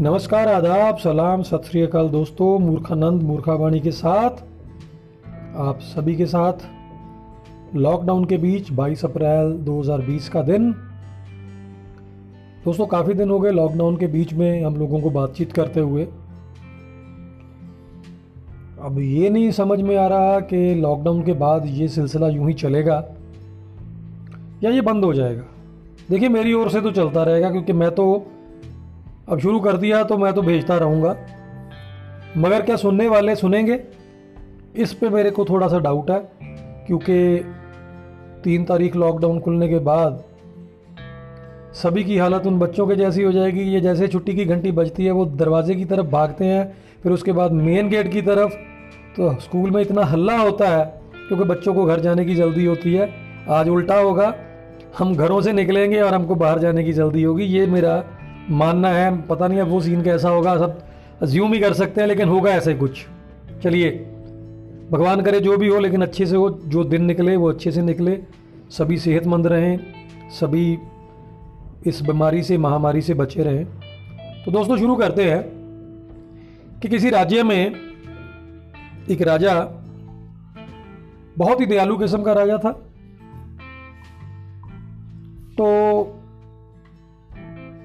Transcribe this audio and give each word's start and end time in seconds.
नमस्कार, 0.00 0.48
आदाब, 0.48 0.96
सलाम, 0.96 1.42
सत 1.42 1.62
श्री 1.64 1.82
अकाल 1.82 2.08
दोस्तों, 2.08 2.58
मूर्खानंद, 2.58 3.22
मूर्खावाणी 3.22 3.80
के 3.80 3.90
साथ, 3.90 4.30
आप 5.56 5.78
सभी 5.80 6.14
के 6.16 6.26
साथ। 6.26 6.52
लॉकडाउन 7.76 8.24
के 8.24 8.36
बीच 8.36 8.70
22 8.72 9.04
अप्रैल 9.04 9.52
2020 9.52 10.28
का 10.28 10.42
दिन। 10.42 10.72
दोस्तों, 12.64 12.86
काफ़ी 12.86 13.14
दिन 13.14 13.30
हो 13.30 13.38
गए 13.40 13.50
लॉकडाउन 13.50 13.96
के 13.96 14.06
बीच 14.06 14.32
में 14.32 14.64
हम 14.64 14.76
लोगों 14.76 15.00
को 15.00 15.10
बातचीत 15.10 15.52
करते 15.52 15.80
हुए। 15.80 16.04
अब 18.82 18.98
ये 18.98 19.30
नहीं 19.30 19.50
समझ 19.50 19.80
में 19.80 19.96
आ 19.96 20.06
रहा 20.06 20.40
कि 20.40 20.74
लॉकडाउन 20.74 21.22
के 21.22 21.32
बाद 21.32 21.66
ये 21.66 21.88
सिलसिला 21.88 22.28
यूँ 22.28 22.48
ही 22.48 22.54
चलेगा 22.54 23.02
या 24.64 24.70
ये 24.70 24.80
बंद 24.80 25.04
हो 25.04 25.14
जाएगा। 25.14 25.44
देखिए, 26.10 26.28
मेरी 26.28 26.52
ओर 26.52 26.70
से 26.70 26.80
तो 26.80 26.90
चलता 26.90 27.22
रहेगा, 27.22 27.50
क्योंकि 27.50 27.72
मैं 27.72 27.90
तो 27.90 28.26
अब 29.28 29.38
शुरू 29.38 29.60
कर 29.60 29.76
दिया 29.76 30.02
तो 30.02 30.16
मैं 30.18 30.32
तो 30.32 30.42
भेजता 30.42 30.76
रहूँगा। 30.76 31.16
मगर 32.36 32.62
क्या 32.62 32.76
सुनने 32.76 33.08
वाले 33.08 33.34
सुनेंगे? 33.36 33.78
इस 34.76 34.92
पे 34.94 35.08
मेरे 35.08 35.30
को 35.30 35.44
थोड़ा 35.44 35.68
सा 35.68 35.78
डाउट 35.78 36.10
है, 36.10 36.18
क्योंकि 36.86 37.36
तीन 38.44 38.64
तारीख 38.64 38.96
लॉकडाउन 38.96 39.38
खुलने 39.40 39.68
के 39.68 39.78
बाद 39.78 40.22
सभी 41.74 42.04
की 42.04 42.18
हालत 42.18 42.46
उन 42.46 42.58
बच्चों 42.58 42.86
के 42.86 42.96
जैसी 42.96 43.22
हो 43.22 43.32
जाएगी। 43.32 43.62
ये 43.62 43.80
जैसे 43.80 44.08
छुट्टी 44.08 44.34
की 44.34 44.44
घंटी 44.44 44.72
बजती 44.72 45.04
है, 45.04 45.10
वो 45.10 45.24
दरवाजे 45.26 45.74
की 45.74 45.84
तरफ़ 45.84 46.06
भागते 46.06 46.44
हैं, 46.44 46.74
फिर 47.02 47.12
उसके 47.12 47.32
बाद 47.32 47.52
मेन 47.52 47.88
गेट 47.88 48.10
की 48.12 48.22
तरफ़। 48.22 48.52
तो 49.16 49.34
स्कूल 49.40 49.70
में 49.70 49.80
इतना 49.82 50.04
हल्ला 50.04 50.36
होता 50.36 50.68
है, 50.68 50.84
क्योंकि 51.28 51.44
बच्चों 51.44 51.74
को 51.74 51.84
घर 51.84 52.00
जाने 52.00 52.24
की 52.24 52.34
जल्दी 52.34 52.64
होती 52.64 52.94
है। 52.94 53.08
आज 53.48 53.68
उल्टा 53.68 53.98
होगा, 53.98 54.34
हम 54.98 55.14
घरों 55.16 55.40
से 55.40 55.52
निकलेंगे 55.52 56.00
और 56.00 56.14
हमको 56.14 56.34
बाहर 56.34 56.58
जाने 56.58 56.84
की 56.84 56.92
जल्दी 56.92 57.22
होगी। 57.22 57.44
ये 57.44 57.66
मेरा 57.66 58.02
मानना 58.50 58.88
है, 58.88 59.22
पता 59.22 59.48
नहीं 59.48 59.60
अब 59.60 59.68
वो 59.68 59.80
सीन 59.80 60.02
कैसा 60.02 60.28
होगा, 60.28 60.56
सब 60.58 60.82
ज्यूम 61.26 61.52
ही 61.52 61.60
कर 61.60 61.72
सकते 61.72 62.00
हैं, 62.00 62.08
लेकिन 62.08 62.28
होगा 62.28 62.50
ऐसे 62.50 62.74
कुछ। 62.74 63.06
चलिए, 63.62 63.90
भगवान 64.90 65.20
करे 65.20 65.40
जो 65.40 65.56
भी 65.56 65.68
हो, 65.68 65.80
लेकिन 65.80 66.02
अच्छे 66.02 66.26
से 66.26 66.36
हो, 66.36 66.50
जो 66.50 66.84
दिन 66.84 67.04
निकले, 67.04 67.36
वो 67.36 67.48
अच्छे 67.48 67.70
से 67.70 67.82
निकले। 67.82 68.18
सभी 68.70 68.98
सेहतमंद 68.98 69.46
रहें, 69.46 69.80
सभी 70.30 70.78
इस 71.86 72.02
बीमारी 72.02 72.42
से, 72.42 72.58
महामारी 72.58 73.00
से 73.00 73.14
बचे 73.14 73.42
रहें। 73.42 73.64
तो 74.44 74.50
दोस्तों, 74.50 74.78
शुरू 74.78 74.96
करते 74.96 75.24
हैं 75.24 75.42
कि 76.82 76.88
किसी 76.88 77.10
राज्य 77.10 77.42
में 77.42 77.74
एक 79.10 79.22
राजा, 79.22 79.68
बहुत 81.38 81.60
ही 81.60 81.66
दयालु 81.66 81.96
किस्म 81.96 82.22
का 82.22 82.32
राजा 82.32 82.58
था। 82.58 82.72
तो 85.58 86.13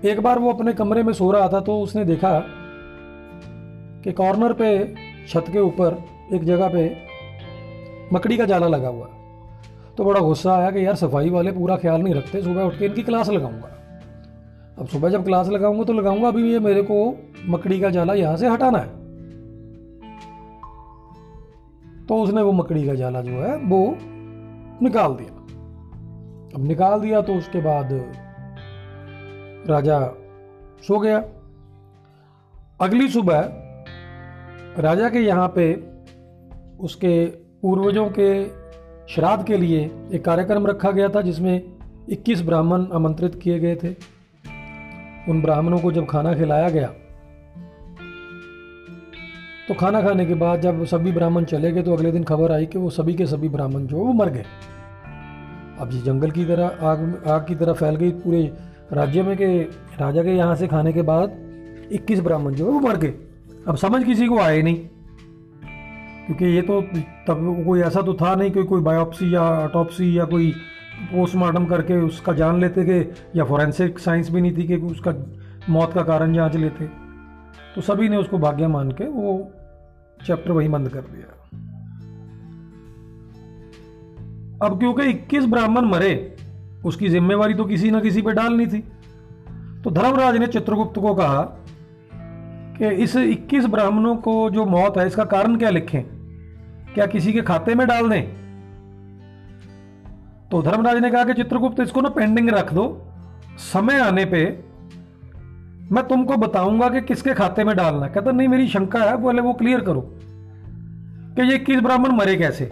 एक 0.06 0.20
बार 0.20 0.40
वो 0.40 0.52
अपने 0.54 0.74
कमरे 0.74 1.04
में 1.04 1.14
सो 1.14 1.32
रहा 1.32 1.48
था 1.50 1.60
तो 1.60 1.80
उसने 1.82 2.04
देखा 2.06 2.40
कि 4.04 4.12
कॉर्नर 4.12 4.54
पे 4.54 4.68
छत 5.28 5.46
के 5.52 5.60
ऊपर 5.60 5.98
एक 6.34 6.44
जगह 6.44 6.70
पे 6.70 6.84
मकड़ी 8.14 8.38
का 8.38 8.46
जाला 8.46 8.68
लगा 8.68 8.88
हुआ 8.88 9.08
तो 9.98 10.04
बड़ा 10.04 10.20
गुस्सा 10.20 10.54
आया 10.56 10.70
कि 10.72 10.86
यार 10.86 10.96
सफ़ाई 10.96 11.30
वाले 11.30 11.52
पूरा 11.52 11.76
ख्याल 11.78 12.02
नहीं 12.02 12.14
रखते, 12.14 12.42
सुबह 12.42 12.64
उठ 12.64 12.78
के 12.80 12.86
इनकी 12.86 13.04
क्लास 13.04 13.30
लगाऊँगा। 13.30 13.70
अब 14.80 14.88
सुबह 14.88 15.10
जब 15.10 15.26
क्लास 15.26 15.48
लगाऊँगा 15.48 15.84
तो 15.84 15.94
लगाऊँगा, 15.94 16.28
अभी 16.28 16.52
ये 16.52 16.60
मेरे 16.60 16.82
को 16.82 17.16
मकड़ी 17.48 17.80
का 17.80 17.90
जाला 17.90 18.14
यहाँ 18.14 18.38
से 18.38 18.48
हटाना 18.48 18.78
है। 18.78 18.88
तो 22.08 22.22
उसने 22.24 22.42
वो 22.42 22.52
मकड़ी 22.52 22.86
का 22.86 22.94
जाला 22.94 23.22
जो 23.22 23.32
है, 23.32 23.56
वो 23.58 23.98
निकाल 24.82 25.14
दिया। 25.14 25.34
अब 26.56 26.68
निकाल 26.68 27.00
दिया 27.02 27.22
तो 27.22 27.34
उसके 27.34 27.62
बाद 27.62 27.92
राजा 29.66 30.00
सो 30.84 31.00
गया। 31.00 31.18
अगली 32.82 33.08
सुबह 33.10 33.40
राजा 34.80 35.10
के 35.10 35.20
यहाँ 35.20 35.48
पे 35.56 35.74
उसके 36.80 37.26
पूर्वजों 37.62 38.06
के 38.10 38.30
श्राद्ध 39.08 39.44
के 39.46 39.58
लिए 39.58 39.80
एक 40.14 40.24
कार्यक्रम 40.26 40.68
रखा 40.68 40.92
गया 40.92 41.10
था, 41.10 41.22
जिसमें 41.22 41.62
21 42.10 42.42
ब्राह्मण 42.42 42.86
आमंत्रित 42.94 43.36
किए 43.36 43.60
गए 43.60 43.76
थे। 43.76 43.96
उन 45.30 45.42
ब्राह्मणों 45.42 45.80
को 45.80 45.92
जब 45.92 46.06
खाना 46.08 46.34
खिलाया 46.34 46.70
गया 46.70 46.88
तो 49.68 49.74
खाना 49.74 50.02
खाने 50.02 50.26
के 50.26 50.34
बाद 50.36 50.62
जब 50.62 50.84
सभी 50.86 51.12
ब्राह्मण 51.12 51.44
चले 51.46 51.72
गए 51.72 51.82
तो 51.84 51.94
अगले 51.94 52.12
दिन 52.12 52.24
खबर 52.24 52.52
आई 52.52 52.66
कि 52.66 52.78
वो 52.78 52.90
सभी 52.90 53.14
के 53.14 53.26
सभी 53.26 53.50
ब्राह्मण 53.50 53.86
जो 53.88 53.98
वो 53.98 54.14
मर 54.14 54.30
गए। 54.30 54.46
अब 55.80 55.90
ये 55.94 56.02
जंगल 56.02 56.32
की 56.32 56.46
तरह, 56.46 56.66
आग 56.66 57.24
आग 57.28 57.46
की 57.48 57.56
तरह 57.56 57.74
फैल 57.74 57.96
गई, 57.96 58.12
पूरे 58.12 58.52
राज्य 58.94 59.24
में 59.24 59.38
के 59.38 59.64
राजा 60.00 60.24
के 60.24 60.30
यहाँ 60.30 60.56
से 60.56 60.68
खाने 60.68 60.94
के 60.94 61.02
बाद 61.02 61.32
21 61.92 62.20
ब्राह्मण 62.20 62.54
जो 62.54 62.66
है 62.66 62.72
वो 62.72 62.80
मर 62.80 62.98
गए। 62.98 63.14
अब 63.68 63.76
समझ 63.76 64.04
किसी 64.04 64.28
को 64.28 64.40
आए 64.40 64.62
नहीं। 64.62 64.76
क्योंकि 66.26 66.46
ये 66.46 66.62
तो 66.62 66.82
तब 67.28 67.64
कोई 67.66 67.82
ऐसा 67.82 68.02
तो 68.02 68.14
था 68.14 68.36
नहीं 68.36 68.52
कि 68.52 68.64
कोई 68.64 68.82
बायोप्सी 68.82 69.36
या 69.36 69.42
ऑटोप्सी 69.42 70.20
या 70.20 70.26
कोई 70.26 70.52
पोस्टमार्टम 71.04 71.66
करके 71.66 71.94
उसका 71.94 72.34
जान 72.34 72.62
लेते 72.62 72.86
कि, 72.86 73.12
या 73.40 73.46
फोरेंसिक 73.46 74.00
साइंस 74.00 74.30
भी 74.30 74.42
नहीं 74.42 74.58
थी 74.58 74.68
कि 74.68 74.76
उसका 74.76 75.14
मौत 75.70 75.94
का 75.94 76.04
कारण 76.04 76.34
जाँच 76.34 76.56
लेते। 76.56 76.86
तो 77.76 77.82
सभी 77.82 78.10
ने 78.10 78.18
उसको 78.18 78.38
भाग्य 78.38 78.68
मान 78.68 78.92
के 78.92 79.08
वो 79.08 79.52
चैप्टर 80.28 80.52
वहीं 80.52 80.70
बंद 80.70 80.90
कर 80.90 81.02
दिया। 81.02 81.36
अब 84.66 84.80
क्योंकि 84.80 85.02
21 85.02 85.46
ब्राह्मण 85.46 85.82
मरे 85.82 86.36
उसकी 86.86 87.10
जिम्मेवारी 87.10 87.54
तो 87.54 87.66
किसी 87.66 87.92
ना 87.92 88.00
किसी 88.00 88.22
पे 88.22 88.32
डालनी 88.32 88.68
थी। 88.68 88.80
तो 89.84 89.92
धर्मराज 89.92 90.38
ने 90.38 90.48
चित्रगुप्त 90.48 91.00
को 91.00 91.14
कहा 91.16 91.42
कि 92.78 92.88
इस 93.04 93.16
21 93.16 93.66
ब्राह्मणों 93.66 94.16
को 94.16 94.50
जो 94.50 94.66
मौत 94.66 94.98
है, 94.98 95.08
इसका 95.08 95.24
कारण 95.24 95.58
क्या 95.58 95.70
लिखें? 95.70 96.04
क्या 96.94 97.06
किसी 97.06 97.34
के 97.34 97.42
खाते 97.42 97.76
में 97.76 97.88
डाल 97.88 98.10
दें? 98.10 98.24
तो 100.50 100.62
धर्मराज 100.62 100.98
ने 100.98 101.12
कहा 101.12 101.24
कि 101.24 101.34
चित्रगुप्त, 101.34 101.80
इसको 101.80 102.02
ना 102.02 102.10
पेंडिंग 102.10 102.50
रख 102.50 102.74
दो। 102.74 102.86
समय 103.74 104.00
आने 104.00 104.26
पे 104.26 104.46
मैं 105.92 106.08
तुमको 106.08 106.36
बताऊँगा 106.38 106.90
कि 106.90 107.02
किसके 107.02 107.34
खाते 107.34 107.64
में 107.64 107.76
डालना 107.76 108.08
कहता, 108.08 108.32
नहीं, 108.32 108.48
मेरी 108.48 108.68
शंका 108.68 109.00
है 109.00 109.24
पहले 109.24 109.42
वो 109.42 109.54
क्लियर 109.54 109.82
करो 109.82 110.02
कि 111.36 111.42
ये 111.42 111.56
इक्कीस 111.56 111.80
ब्राह्मण 111.80 112.12
मरे 112.12 112.36
कैसे? 112.36 112.70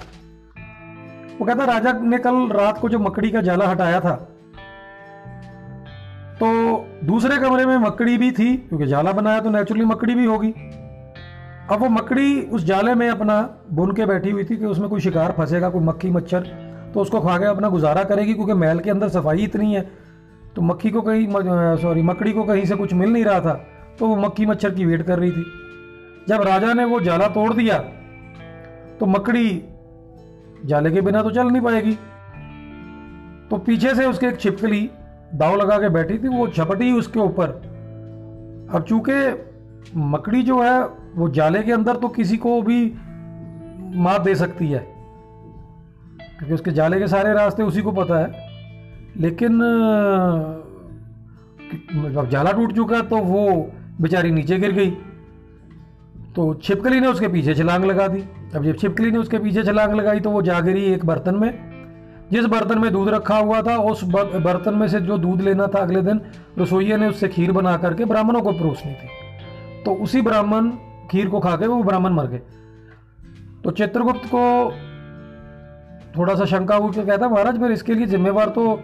वो 1.39 1.45
कहता, 1.45 1.65
राजा 1.65 1.91
ने 1.93 2.17
कल 2.17 2.35
रात 2.51 2.79
को 2.79 2.89
जो 2.89 2.99
मकड़ी 2.99 3.31
का 3.31 3.41
जाला 3.41 3.67
हटाया 3.67 3.99
था 3.99 4.15
तो 6.39 6.47
दूसरे 7.03 7.37
कमरे 7.37 7.65
में 7.65 7.77
मकड़ी 7.79 8.17
भी 8.17 8.31
थी, 8.31 8.55
क्योंकि 8.57 8.87
जाला 8.87 9.11
बनाया 9.11 9.39
तो 9.41 9.49
नेचुरली 9.49 9.85
मकड़ी 9.85 10.15
भी 10.15 10.25
होगी। 10.25 10.53
अब 11.69 11.79
वो 11.79 11.87
मकड़ी 11.89 12.41
उस 12.43 12.63
जाले 12.65 12.93
में 12.95 13.09
अपना 13.09 13.37
बुन 13.71 13.91
के 13.91 14.05
बैठी 14.05 14.29
हुई 14.29 14.43
थी 14.43 14.57
कि 14.57 14.65
उसमें 14.65 14.89
कोई 14.89 15.01
शिकार 15.01 15.31
फंसेगा, 15.31 15.69
कोई 15.69 15.83
मक्खी, 15.83 16.09
मच्छर 16.11 16.41
तो 16.93 16.99
उसको 16.99 17.19
खा 17.21 17.37
के 17.37 17.45
अपना 17.45 17.69
गुजारा 17.69 18.03
करेगी, 18.03 18.33
क्योंकि 18.33 18.53
महल 18.55 18.79
के 18.79 18.89
अंदर 18.89 19.09
सफ़ाई 19.09 19.43
इतनी 19.43 19.73
है। 19.73 19.81
तो 20.55 20.61
मक्खी 20.61 20.89
को 20.89 21.01
कहीं 21.01 21.77
सॉरी 21.77 22.01
मकड़ी 22.03 22.31
को 22.33 22.43
कहीं 22.43 22.65
से 22.65 22.75
कुछ 22.75 22.93
मिल 22.93 23.09
नहीं 23.09 23.23
रहा 23.25 23.39
था 23.41 23.53
तो 23.99 24.07
वो 24.07 24.15
मक्खी, 24.17 24.45
मच्छर 24.45 24.69
की 24.71 24.85
वेट 24.85 25.01
कर 25.01 25.19
रही 25.19 25.31
थी। 25.31 25.45
जब 26.27 26.41
राजा 26.43 26.73
ने 26.73 26.85
वो 26.85 26.99
जाला 27.01 27.27
तोड़ 27.29 27.53
दिया 27.53 27.77
तो 28.99 29.05
मकड़ी 29.07 29.49
जाले 30.65 30.91
के 30.91 31.01
बिना 31.01 31.21
तो 31.23 31.31
चल 31.31 31.47
नहीं 31.47 31.61
पाएगी। 31.61 31.93
तो 33.49 33.57
पीछे 33.57 33.93
से 33.95 34.05
उसके 34.05 34.27
एक 34.27 34.39
छिपकली 34.39 34.89
दाव 35.35 35.55
लगा 35.55 35.77
के 35.77 35.89
बैठी 35.89 36.17
थी, 36.17 36.27
वो 36.27 36.47
झपटी 36.47 36.91
उसके 36.91 37.19
ऊपर। 37.19 37.49
अब 38.69 38.83
चूँकि 38.83 39.13
मकड़ी 39.97 40.41
जो 40.43 40.61
है, 40.61 40.79
वो 41.15 41.29
जाले 41.29 41.61
के 41.63 41.71
अंदर 41.71 41.95
तो 41.95 42.07
किसी 42.09 42.37
को 42.37 42.61
भी 42.61 42.83
मात 43.95 44.21
दे 44.21 44.35
सकती 44.35 44.67
है, 44.67 44.79
क्योंकि 46.29 46.53
उसके 46.53 46.71
जाले 46.71 46.99
के 46.99 47.07
सारे 47.07 47.33
रास्ते 47.33 47.63
उसी 47.63 47.81
को 47.81 47.91
पता 47.91 48.19
है। 48.19 48.45
लेकिन 49.17 49.59
जब 52.05 52.29
जाला 52.29 52.51
टूट 52.51 52.73
चुका 52.75 53.01
तो 53.03 53.17
वो 53.17 53.49
बेचारी 54.01 54.31
नीचे 54.31 54.57
गिर 54.59 54.71
गई। 54.71 54.89
तो 56.35 56.53
छिपकली 56.53 56.99
ने 56.99 57.07
उसके 57.07 57.27
पीछे 57.27 57.55
छलांग 57.55 57.85
लगा 57.85 58.07
दी। 58.07 58.23
अब 58.55 58.63
जब 58.63 58.77
छिपकली 58.77 59.11
ने 59.11 59.17
उसके 59.17 59.39
पीछे 59.39 59.63
छलांग 59.63 59.93
लगाई 59.93 60.19
तो 60.19 60.29
वो 60.29 60.41
जा 60.41 60.59
गिरी 60.59 60.83
एक 60.83 61.05
बर्तन 61.05 61.35
में। 61.35 61.77
जिस 62.31 62.45
बर्तन 62.45 62.79
में 62.79 62.91
दूध 62.91 63.09
रखा 63.09 63.37
हुआ 63.37 63.61
था, 63.61 63.77
उस 63.77 64.03
बर्तन 64.03 64.73
में 64.73 64.87
से 64.87 64.99
जो 64.99 65.17
दूध 65.17 65.41
लेना 65.41 65.67
था 65.67 65.79
अगले 65.79 66.01
दिन 66.01 66.21
रसोइये 66.59 66.97
ने 66.97 67.07
उससे 67.09 67.27
खीर 67.27 67.51
बना 67.51 67.77
करके 67.77 68.05
ब्राह्मणों 68.05 68.41
को 68.41 68.51
परोसनी 68.51 68.93
थी। 68.93 69.07
तो 69.83 69.93
उसी 69.93 70.21
ब्राह्मण 70.21 70.71
खीर 71.11 71.29
को 71.29 71.39
खा 71.39 71.55
के 71.55 71.67
वो 71.67 71.83
ब्राह्मण 71.83 72.09
मर 72.09 72.27
गए। 72.27 72.41
तो 73.63 73.71
चित्रगुप्त 73.71 74.21
को 74.25 74.71
थोड़ा 76.17 76.35
सा 76.35 76.45
शंका 76.45 76.75
हुई 76.75 77.05
कहता, 77.05 77.29
महाराज, 77.29 77.59
फिर 77.59 77.71
इसके 77.71 77.93
लिए 77.93 78.05
जिम्मेवार 78.05 78.49
तो 78.49 78.81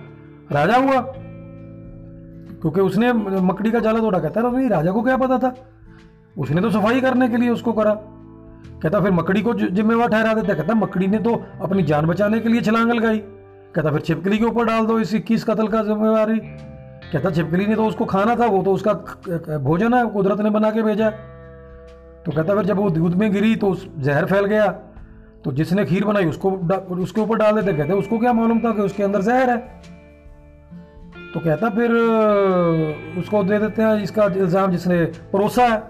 राजा 0.52 0.78
हुआ। 0.78 1.14
क्योंकि 2.62 2.82
उसने 2.82 3.14
मकड़ी 3.14 3.72
का 3.72 3.80
जाला 3.80 4.00
तोड़ा। 4.00 4.20
कहता 4.20 4.42
नहीं 4.42 4.70
राजा 4.70 4.92
को 4.92 5.02
क्या 5.02 5.18
पता 5.18 5.38
था? 5.38 5.56
उसने 6.38 6.62
तो 6.62 6.72
सफ़ाई 6.72 7.02
करने 7.02 7.30
के 7.30 7.38
लिए 7.38 7.50
उसको 7.50 7.74
करा। 7.74 8.13
कहता 8.82 9.00
फिर 9.02 9.12
मकड़ी 9.12 9.42
को 9.42 9.54
जिम्मेवार 9.54 10.10
ठहरा 10.10 10.34
देता 10.34 10.54
कहता 10.54 10.74
मकड़ी 10.76 11.08
ने 11.08 11.20
तो 11.20 11.34
अपनी 11.62 11.84
जान 11.84 12.06
बचाने 12.06 12.40
के 12.40 12.50
लिए 12.50 12.62
छलांग 12.62 12.92
लगाई। 12.92 13.18
कहता 13.76 13.92
फिर 13.92 14.02
छिपकली 14.02 14.38
के 14.38 14.46
ऊपर 14.46 14.66
डाल 14.66 14.86
दो 14.86 15.00
इस 15.00 15.14
इक्कीस 15.16 15.44
कत्ल 15.44 15.68
का 15.68 15.84
जिम्मेवारी। 15.84 16.40
कहता 16.40 17.32
छिपकली 17.32 17.66
ने 17.68 17.76
तो 17.76 17.86
उसको 17.86 18.06
खाना 18.06 18.36
था, 18.36 18.46
वो 18.46 18.64
तो 18.64 18.74
उसका 18.74 18.94
भोजन 19.60 19.94
है 19.94 20.06
कुदरत 20.10 20.40
ने 20.40 20.50
बना 20.50 20.72
के 20.72 20.84
भेजा 20.84 21.10
तो 21.10 22.32
कहता 22.32 22.56
फिर 22.56 22.66
जब 22.66 22.78
वो 22.78 22.90
दूध 22.90 23.16
में 23.16 23.32
गिरी 23.32 23.56
तो 23.56 23.76
जहर 24.00 24.26
फैल 24.26 24.46
गया। 24.46 24.68
तो 25.44 25.52
जिसने 25.52 25.86
खीर 25.86 26.06
बनाई 26.06 26.26
उसको 26.26 26.52
उसके 26.98 27.22
ऊपर 27.22 27.38
डाल 27.38 27.56
देते। 27.56 27.74
कहते 27.74 27.94
उसको 27.94 28.20
क्या 28.20 28.34
मालूम 28.34 28.60
था 28.60 28.72
कि 28.72 28.82
उसके 28.82 29.04
अंदर 29.04 29.22
जहर 29.22 29.50
है? 29.50 29.58
तो 31.34 31.40
कहता 31.40 31.70
फिर, 31.70 31.92
उसको 33.20 33.44
दे 33.44 33.60
देते 33.60 33.82
हैं 33.82 34.04
इसका 34.04 34.26
इल्ज़ाम 34.26 34.72
जिसने 34.72 35.04
परोसा 35.34 35.64
है। 35.64 35.82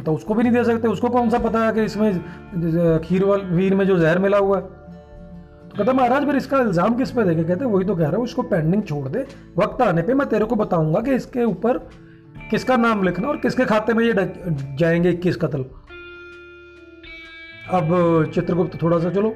कहता 0.00 0.12
उसको 0.12 0.34
भी 0.34 0.42
नहीं 0.42 0.52
दे 0.52 0.64
सकते? 0.64 0.88
उसको 0.88 1.08
कौन 1.10 1.30
सा 1.30 1.38
पता 1.38 1.64
है 1.64 1.72
कि 1.72 1.82
इसमें 1.84 3.00
खीर 3.00 3.24
वाल, 3.24 3.40
खीर 3.48 3.74
में 3.74 3.86
जो 3.86 3.98
जहर 3.98 4.18
मिला 4.18 4.38
हुआ 4.38 4.56
है? 4.56 4.62
तो 4.62 5.76
कहता 5.76 5.92
महाराज, 5.92 6.24
फिर 6.26 6.36
इसका 6.36 6.58
इल्ज़ाम 6.60 6.94
किस 6.94 7.10
पे 7.10 7.24
देखे 7.24 7.44
कहते 7.44 7.64
वही 7.66 7.84
तो 7.84 7.96
कह 7.96 8.04
रहा 8.04 8.16
हूँ 8.16 8.24
उसको 8.24 8.42
पेंडिंग 8.42 8.82
छोड़ 8.82 9.08
दे। 9.08 9.26
वक्त 9.58 9.82
आने 9.82 10.02
पे 10.02 10.14
मैं 10.14 10.28
तेरे 10.28 10.44
को 10.44 10.56
बताऊँगा 10.56 11.00
कि 11.00 11.14
इसके 11.14 11.44
ऊपर 11.44 11.78
किसका 12.50 12.76
नाम 12.76 13.02
लिखना 13.02 13.28
और 13.28 13.36
किसके 13.36 13.64
खाते 13.64 13.94
में 13.94 14.04
ये 14.04 14.12
जाएँगे 14.78 15.10
इक्कीस 15.10 15.36
कत्ल। 15.36 15.64
अब 17.70 18.30
चित्रगुप्त 18.34 18.82
थोड़ा 18.82 18.98
सा, 18.98 19.10
चलो, 19.10 19.28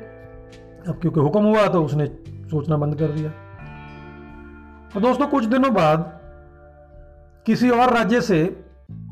अब 0.88 0.98
क्योंकि 1.00 1.20
हुक्म 1.20 1.42
हुआ 1.42 1.66
तो 1.68 1.84
उसने 1.84 2.06
सोचना 2.50 2.76
बंद 2.76 2.98
कर 2.98 3.08
दिया। 3.08 3.30
तो 4.94 5.00
दोस्तों, 5.00 5.26
कुछ 5.26 5.44
दिनों 5.44 5.72
बाद 5.74 6.10
किसी 7.46 7.70
और 7.70 7.92
राज्य 7.94 8.20
से 8.20 8.44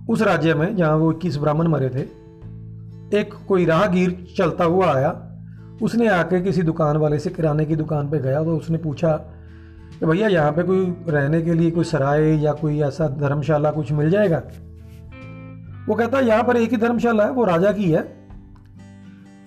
उस 0.09 0.23
राज्य 0.23 0.55
में 0.55 0.75
जहाँ 0.77 0.97
वो 0.97 1.11
इक्कीस 1.13 1.37
ब्राह्मण 1.39 1.69
मरे 1.69 1.89
थे, 1.89 2.01
एक 3.19 3.35
कोई 3.49 3.65
राहगीर 3.65 4.17
चलता 4.37 4.65
हुआ 4.65 4.93
आया। 4.95 5.11
उसने 5.83 6.09
आके 6.09 6.41
किसी 6.41 6.63
दुकान 6.63 6.97
वाले 6.97 7.19
से 7.19 7.31
किराने 7.31 7.65
की 7.65 7.77
दुकान 7.77 8.11
पे 8.11 8.19
गया 8.19 8.43
तो 8.45 8.57
उसने 8.57 8.79
पूछा 8.79 9.13
कि 9.93 10.07
भैया, 10.07 10.29
यहाँ 10.29 10.53
पे 10.53 10.63
कोई 10.63 10.85
रहने 11.09 11.43
के 11.43 11.55
लिए 11.55 11.71
कोई 11.71 11.85
सराय 11.85 12.23
या 12.45 12.53
कोई 12.53 12.81
ऐसा 12.81 13.09
धर्मशाला 13.19 13.71
कुछ 13.71 13.93
मिल 13.93 14.11
जाएगा? 14.11 14.43
वो 15.89 15.95
कहता 15.95 16.19
है 16.19 16.27
यहाँ 16.27 16.43
पर 16.45 16.57
एक 16.57 16.71
ही 16.71 16.77
धर्मशाला 16.77 17.25
है, 17.25 17.31
वो 17.31 17.45
राजा 17.45 17.73
की 17.73 17.91
है। 17.91 18.03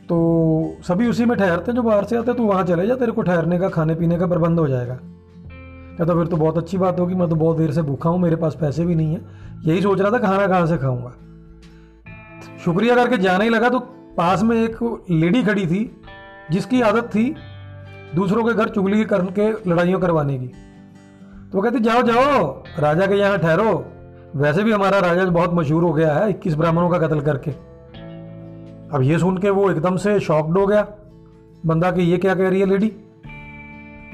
तो 0.06 0.78
सभी 0.84 1.08
उसी 1.08 1.25
में 1.25 1.38
ठहरते 1.38 1.74
जो 1.74 1.84
बाहर 1.84 2.04
से 2.04 2.18
आते 2.18 2.34
तो 2.34 2.44
वहाँ 2.44 2.63
चले 2.63 2.88
जा, 2.88 2.96
तेरे 2.96 3.12
को 3.12 3.22
ठहरने 3.22 3.60
का 3.60 3.69
खाने 3.69 3.96
पीने 3.96 4.18
का 4.18 4.28
प्रबंध 4.28 4.60
हो 4.60 4.68
जाएगा। 4.68 5.00
कहता 5.98 6.14
फिर 6.14 6.28
तो 6.28 6.38
बहुत 6.38 6.58
अच्छी 6.58 6.78
बात 6.78 7.00
होगी, 7.00 7.16
मैं 7.16 7.28
तो 7.30 7.36
बहुत 7.36 7.58
देर 7.58 7.72
से 7.72 7.82
भूखा 7.82 8.10
हूँ, 8.10 8.20
मेरे 8.20 8.36
पास 8.36 8.56
पैसे 8.56 8.86
भी 8.86 8.96
नहीं 8.96 9.16
है। 9.16 9.22
यही 9.66 9.82
सोच 9.82 10.02
रहा 10.02 10.12
था 10.12 10.18
खाना 10.20 10.48
कहाँ 10.48 10.66
से 10.68 10.78
खाऊँगा। 10.78 11.14
शुक्रिया 12.66 12.96
करके 12.96 13.18
जाने 13.18 13.44
ही 13.44 13.50
लगा 13.50 13.70
तो 13.70 13.80
पास 14.18 14.44
में 14.44 14.56
एक 14.58 15.06
लेडी 15.12 15.44
खड़ी 15.44 15.66
थी, 15.68 16.02
जिसकी 16.52 16.82
आदत 16.82 17.10
थी 17.16 17.36
दूसरों 18.16 18.44
के 18.44 18.54
घर 18.54 18.70
चुगली 18.70 19.04
करके 19.04 19.50
लड़ाइयों 19.70 20.00
करवाने 20.00 20.38
की। 20.40 20.48
तो 21.52 21.62
कहती, 21.62 21.80
जाओ 21.80 22.02
जाओ, 22.02 22.64
राजा 22.80 23.06
के 23.08 23.16
यहाँ 23.16 23.38
ठहरो। 23.38 23.86
वैसे 24.36 24.64
भी 24.64 24.72
हमारा 24.72 25.00
राजा 25.00 25.26
बहुत 25.26 25.54
मशहूर 25.54 25.84
हो 25.84 25.94
गया 25.94 26.14
है, 26.14 26.30
इक्कीस 26.30 26.56
ब्राह्मणों 26.56 26.90
का 26.90 26.98
कत्ल 26.98 27.22
करके। 27.22 27.52
अब 28.96 29.02
ये 29.02 29.20
सुन 29.20 29.38
के 29.38 29.50
वो 29.50 29.70
एकदम 29.72 29.98
से 29.98 30.20
शॉक्ड 30.20 30.58
हो 30.58 30.66
गया। 30.68 30.88
बंदा 31.66 31.92
कि, 31.92 32.02
ये 32.02 32.18
क्या 32.18 32.36
कह 32.36 32.50
रही 32.50 32.60
है 32.60 32.66
लेडी? 32.66 32.92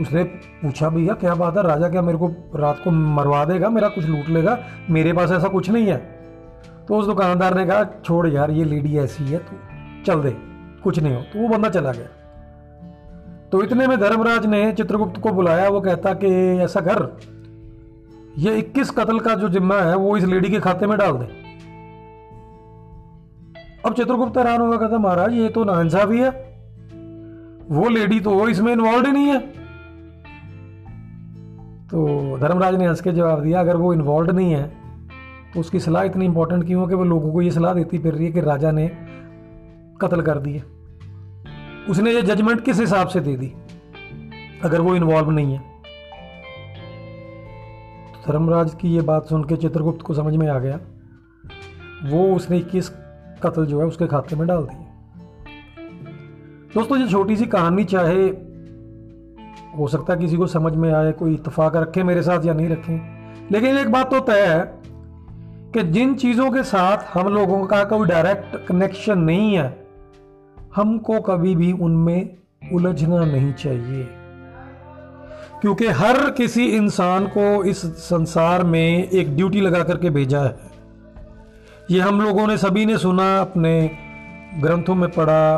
उसने 0.01 0.24
पूछा, 0.24 0.89
भैया, 0.89 1.13
क्या 1.13 1.36
बात 1.36 1.57
है? 1.57 1.63
राजा 1.63 1.89
क्या 1.89 2.01
मेरे 2.01 2.18
को 2.18 2.27
रात 2.56 2.81
को 2.83 2.92
मरवा 2.92 3.45
देगा, 3.45 3.69
मेरा 3.69 3.88
कुछ 3.88 4.06
लूट 4.06 4.30
लेगा? 4.30 4.59
मेरे 4.89 5.13
पास 5.13 5.31
ऐसा 5.31 5.48
कुछ 5.48 5.69
नहीं 5.69 5.88
है। 5.88 5.98
तो 6.88 6.95
उस 6.95 7.06
दुकानदार 7.06 7.57
ने 7.57 7.65
कहा, 7.65 7.83
छोड़ 8.06 8.27
यार, 8.27 8.51
ये 8.51 8.63
लेडी 8.63 8.98
ऐसी 8.98 9.24
है, 9.24 9.38
तू 9.38 9.56
चल 10.06 10.21
दे, 10.21 10.38
कुछ 10.83 11.00
नहीं 11.00 11.15
हो। 11.15 11.21
तो 11.21 11.39
वो 11.39 11.48
बंदा 11.48 11.69
चला 11.69 11.92
गया। 11.92 12.07
तो 13.51 13.63
इतने 13.63 13.88
में 13.88 14.00
धर्मराज 14.00 14.45
ने 14.45 14.71
चित्रगुप्त 14.71 15.21
को 15.21 15.31
बुलाया, 15.31 15.69
वो 15.69 15.81
कहता 15.81 16.13
कि, 16.13 16.27
ऐसा 16.59 16.81
कर, 16.81 17.19
ये 18.38 18.57
21 18.57 18.92
कत्ल 18.92 19.19
का 19.19 19.36
जो 19.36 19.50
जिम्मा 19.50 19.75
है, 19.75 19.95
वो 19.95 20.18
इस 20.18 20.24
लेडी 20.24 20.50
के 20.50 20.59
खाते 20.59 20.88
में 20.88 20.97
डाल 20.97 21.12
दे। 21.12 21.25
अब 23.86 23.94
चित्रगुप्त 23.94 24.38
हैरान 24.38 24.62
होगा 24.62 24.77
कहता, 24.77 24.97
महाराज, 24.97 25.33
ये 25.33 25.50
तो 25.50 25.63
नाइंसाफी 25.63 26.19
है, 26.19 26.51
वो 27.69 27.89
लेडी 27.89 28.19
तो 28.19 28.47
इसमें 28.47 28.74
इन्वॉल्व 28.74 29.06
ही 29.06 29.12
नहीं 29.12 29.25
है। 29.25 29.60
तो 31.91 32.38
धर्मराज 32.38 32.75
ने 32.75 32.85
हंस 32.88 33.01
के 33.01 33.11
जवाब 33.11 33.41
दिया, 33.41 33.59
अगर 33.59 33.77
वो 33.77 33.93
इन्वॉल्व 33.93 34.31
नहीं 34.31 34.51
है 34.53 34.63
तो 35.53 35.59
उसकी 35.59 35.79
सलाह 35.79 36.03
इतनी 36.03 36.25
इंपॉर्टेंट 36.25 36.65
क्यों 36.65 36.81
है 36.81 36.88
कि 36.89 36.95
वो 36.95 37.03
लोगों 37.03 37.31
को 37.33 37.41
ये 37.41 37.51
सलाह 37.51 37.73
देती 37.73 37.97
फिर 37.97 38.13
रही 38.13 38.25
है 38.25 38.31
कि 38.31 38.41
राजा 38.41 38.71
ने 38.71 38.88
कत्ल 40.01 40.21
कर 40.21 40.38
दिए? 40.38 40.61
उसने 41.89 42.11
ये 42.11 42.21
जजमेंट 42.21 42.61
किस 42.61 42.79
हिसाब 42.79 43.07
से 43.07 43.19
दे 43.19 43.35
दी? 43.38 43.53
अगर 44.63 44.81
वो 44.81 44.95
इन्वॉल्व 44.95 45.29
नहीं 45.29 45.53
है। 45.53 45.59
तो 48.13 48.31
धर्मराज 48.31 48.73
की 48.75 48.94
ये 48.95 49.01
बात 49.01 49.25
सुन 49.25 49.44
के 49.44 49.55
चित्रगुप्त 49.57 50.01
को 50.01 50.13
समझ 50.13 50.35
में 50.35 50.47
आ 50.47 50.57
गया। 50.59 50.79
वो 52.05 52.23
उसने 52.35 52.57
इक्कीस 52.57 52.89
कत्ल 53.44 53.65
जो 53.65 53.79
है 53.79 53.85
उसके 53.85 54.07
खाते 54.07 54.35
में 54.35 54.47
डाल 54.47 54.63
दिए। 54.63 54.87
दोस्तों, 56.75 56.97
ये 56.97 57.07
छोटी 57.07 57.35
सी 57.35 57.45
कहानी 57.45 57.83
चाहे 57.85 58.29
हो 59.77 59.88
सकता 59.88 60.13
है 60.13 60.19
किसी 60.19 60.38
को 60.38 60.47
समझ 60.47 60.73
में 60.73 60.91
आए, 60.94 61.12
कोई 61.12 61.33
इतफाक 61.33 61.75
रखे 61.75 62.03
मेरे 62.03 62.21
साथ 62.21 62.45
या 62.45 62.53
नहीं 62.53 62.69
रखे। 62.69 63.00
लेकिन 63.51 63.77
एक 63.77 63.91
बात 63.91 64.12
तो 64.12 64.19
तय 64.19 64.45
है 64.45 64.81
कि 65.73 65.83
जिन 65.83 66.15
चीज़ों 66.15 66.51
के 66.51 66.63
साथ 66.63 66.97
हम 67.13 67.27
लोगों 67.27 67.65
का 67.65 67.83
कोई 67.83 68.07
डायरेक्ट 68.07 68.68
कनेक्शन 68.68 69.19
नहीं 69.19 69.53
है, 69.57 69.85
हमको 70.75 71.19
कभी 71.19 71.56
भी 71.56 71.71
उनमें 71.71 72.29
उलझना 72.73 73.25
नहीं 73.25 73.53
चाहिए। 73.53 74.07
क्योंकि 75.62 75.88
हर 75.88 76.29
किसी 76.29 76.65
इंसान 76.65 77.27
को 77.27 77.63
इस 77.63 77.81
संसार 77.85 78.63
में 78.63 79.09
एक 79.09 79.35
ड्यूटी 79.35 79.62
लगा 79.62 79.83
करके 79.83 80.09
भेजा 80.09 80.41
है। 80.41 80.56
ये 81.91 82.00
हम 82.00 82.21
लोगों 82.21 82.47
ने 82.47 82.57
सभी 82.57 82.85
ने 82.85 82.97
सुना, 82.97 83.41
अपने 83.41 83.91
ग्रंथों 84.59 84.95
में 84.95 85.09
पढ़ा, 85.12 85.56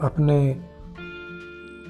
अपने 0.00 0.60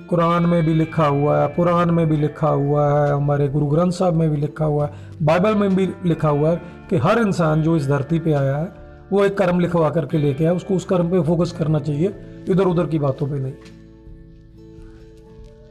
कुरान 0.09 0.47
में 0.47 0.65
भी 0.67 0.75
लिखा 0.75 1.07
हुआ 1.07 1.39
है, 1.39 1.47
पुराण 1.49 1.91
में 1.91 2.07
भी 2.07 2.17
लिखा 2.17 2.49
हुआ 2.49 2.87
है, 2.89 3.13
हमारे 3.13 3.49
गुरु 3.49 3.67
ग्रंथ 3.67 3.93
साहब 3.93 4.15
में 4.15 4.31
भी 4.31 4.37
लिखा 4.37 4.65
हुआ 4.65 4.87
है, 4.87 4.93
बाइबल 5.23 5.55
में 5.55 5.75
भी 5.77 5.89
लिखा 6.05 6.29
हुआ 6.29 6.51
है 6.51 6.61
कि 6.91 6.97
हर 6.97 7.19
इंसान 7.19 7.63
जो 7.63 7.77
इस 7.77 7.89
धरती 7.89 8.19
पे 8.19 8.33
आया 8.33 8.57
है, 8.57 8.73
वो 9.13 9.25
एक 9.25 9.37
कर्म 9.39 9.61
लिखवा 9.61 9.91
करके 9.91 10.19
लेके 10.19 10.45
आया, 10.45 10.53
उसको 10.53 10.75
उस 10.75 10.85
कर्म 10.85 11.11
पे 11.11 11.23
फोकस 11.23 11.53
करना 11.53 11.79
चाहिए 11.79 12.15
इधर 12.49 12.65
उधर 12.65 12.87
की 12.87 12.99
बातों 12.99 13.29
पे 13.29 13.39
नहीं। 13.39 13.53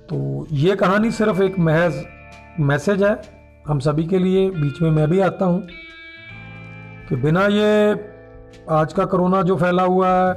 तो 0.09 0.47
ये 0.51 0.75
कहानी 0.75 1.11
सिर्फ़ 1.11 1.41
एक 1.41 1.59
महज 1.59 2.03
मैसेज 2.59 3.03
है, 3.03 3.21
हम 3.67 3.79
सभी 3.79 4.03
के 4.03 4.19
लिए, 4.19 4.49
बीच 4.49 4.81
में 4.81 4.89
मैं 4.91 5.09
भी 5.09 5.19
आता 5.19 5.45
हूँ, 5.45 5.61
कि 7.09 7.15
बिना 7.15 7.45
ये 7.47 7.91
आज 8.71 8.93
का 8.93 9.05
कोरोना 9.05 9.41
जो 9.41 9.55
फैला 9.55 9.83
हुआ 9.83 10.09
है, 10.09 10.33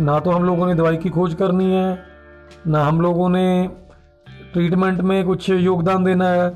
ना 0.00 0.18
तो 0.20 0.30
हम 0.30 0.44
लोगों 0.44 0.66
ने 0.66 0.74
दवाई 0.74 0.96
की 0.96 1.08
खोज 1.08 1.34
करनी 1.34 1.64
है 1.64 2.11
ना 2.66 2.84
हम 2.84 3.00
लोगों 3.00 3.28
ने 3.28 3.70
ट्रीटमेंट 4.52 5.00
में 5.00 5.24
कुछ 5.24 5.48
योगदान 5.50 6.04
देना 6.04 6.28
है 6.28 6.48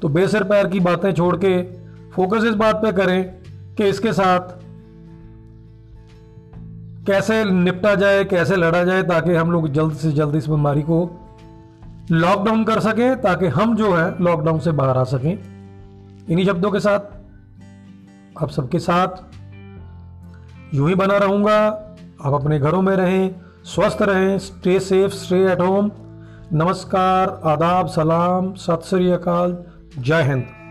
तो 0.00 0.08
बेसर 0.08 0.44
पैर 0.44 0.66
की 0.68 0.80
बातें 0.80 1.12
छोड़ 1.12 1.36
के 1.36 1.62
फोकस 2.10 2.44
इस 2.44 2.54
बात 2.54 2.76
पे 2.76 2.92
करें 2.92 3.24
कि 3.76 3.84
इसके 3.84 4.12
साथ 4.12 4.60
कैसे 7.06 7.44
निपटा 7.44 7.94
जाए, 7.94 8.24
कैसे 8.24 8.56
लड़ा 8.56 8.82
जाए 8.84 9.02
ताकि 9.02 9.34
हम 9.34 9.50
लोग 9.52 9.68
जल्द 9.72 9.92
से 9.92 10.10
जल्द 10.12 10.34
इस 10.36 10.48
बीमारी 10.48 10.82
को 10.82 10.98
लॉकडाउन 12.10 12.64
कर 12.64 12.80
सकें, 12.80 13.20
ताकि 13.20 13.46
हम 13.46 13.74
जो 13.76 13.92
है 13.92 14.22
लॉकडाउन 14.22 14.58
से 14.58 14.72
बाहर 14.72 14.96
आ 14.96 15.04
सकें। 15.04 15.32
इन्हीं 16.28 16.46
शब्दों 16.46 16.70
के 16.70 16.80
साथ, 16.80 17.00
आप 18.42 18.50
सबके 18.50 18.78
साथ 18.78 20.74
यूँ 20.74 20.88
ही 20.88 20.94
बना 20.94 21.16
रहूँगा। 21.16 21.58
आप 22.24 22.34
अपने 22.34 22.58
घरों 22.58 22.82
में 22.82 22.94
रहें 22.96 23.34
स्वस्थ 23.64 23.98
रहें 24.02 24.38
stay 24.38 24.80
safe 24.80 25.12
stay 25.12 25.36
at 25.52 25.60
home 25.60 25.90
नमस्कार, 26.52 27.40
आदाब, 27.44 27.86
सलाम, 27.86 28.52
सत 28.54 28.82
श्री 28.84 29.10
अकाल, 29.10 29.56
जय 29.98 30.22
हिंद। 30.22 30.61